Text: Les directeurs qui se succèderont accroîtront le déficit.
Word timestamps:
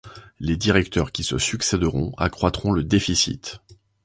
Les 0.39 0.57
directeurs 0.57 1.11
qui 1.11 1.23
se 1.23 1.37
succèderont 1.37 2.11
accroîtront 2.17 2.71
le 2.71 2.83
déficit. 2.83 3.59